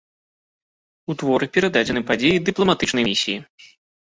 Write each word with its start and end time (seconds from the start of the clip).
У 1.13 1.17
творы 1.21 1.49
перададзены 1.57 2.01
падзеі 2.09 2.43
дыпламатычнай 2.49 3.03
місіі. 3.11 3.37